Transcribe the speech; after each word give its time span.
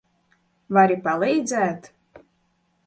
Vari 0.77 0.97
palīdzēt? 1.03 1.91